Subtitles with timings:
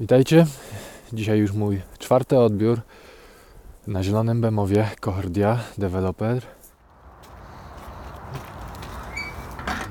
[0.00, 0.46] Witajcie.
[1.12, 2.80] Dzisiaj już mój czwarty odbiór
[3.86, 6.42] na zielonym Bemowie Cordia Developer.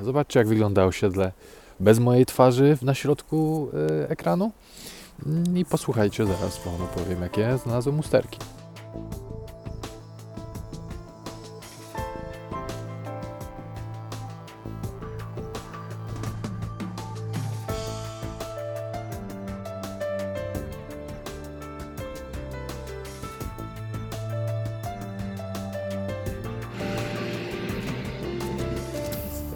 [0.02, 1.32] Zobaczcie jak wygląda osiedle
[1.80, 3.68] bez mojej twarzy na środku
[4.02, 4.52] y, ekranu.
[5.54, 8.38] I posłuchajcie zaraz, bo wam opowiem jakie znalazłem usterki.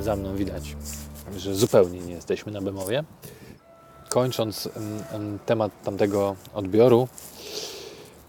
[0.08, 0.76] Za mną widać,
[1.36, 3.04] że zupełnie nie jesteśmy na Bemowie.
[4.08, 7.08] Kończąc em, em, temat tamtego odbioru,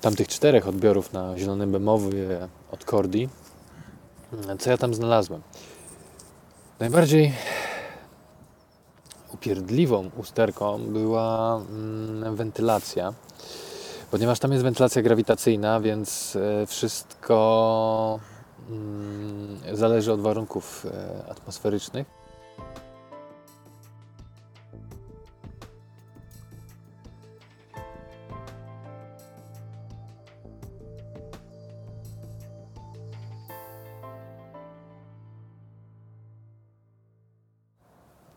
[0.01, 3.29] tamtych czterech odbiorów na Zielonym Bemowie od Cordi,
[4.49, 5.41] em, co ja tam znalazłem?
[6.79, 7.33] Najbardziej
[9.33, 13.13] upierdliwą usterką była mm, wentylacja,
[14.11, 18.19] ponieważ tam jest wentylacja grawitacyjna, więc e, wszystko
[19.73, 22.07] zależy od warunków e, atmosferycznych.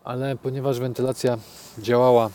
[0.04, 1.38] Ale ponieważ wentylacja
[1.78, 2.30] działała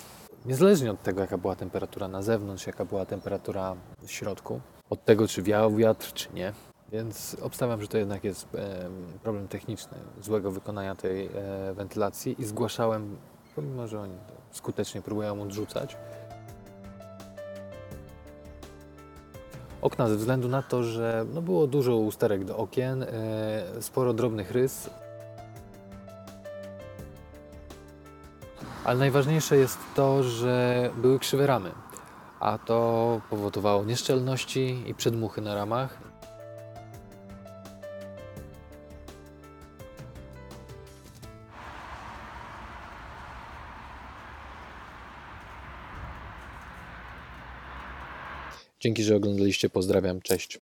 [0.46, 5.28] niezależnie od tego, jaka była temperatura na zewnątrz, jaka była temperatura w środku, od tego,
[5.28, 6.54] czy wiał wiatr, czy nie,
[6.92, 8.92] więc obstawiam, że to jednak jest em,
[9.24, 13.18] problem techniczny złego wykonania tej e, wentylacji i zgłaszałem,
[13.56, 14.18] pomimo że oni
[14.52, 15.98] skutecznie próbują odrzucać,
[19.82, 23.08] okna ze względu na to, że no było dużo usterek do okien, e,
[23.82, 24.90] sporo drobnych rys.
[28.84, 31.72] Ale najważniejsze jest to, że były krzywe ramy,
[32.40, 36.17] a to powodowało nieszczelności i przedmuchy na ramach.
[48.80, 49.70] Dzięki, że oglądaliście.
[49.70, 50.22] Pozdrawiam.
[50.22, 50.60] Cześć.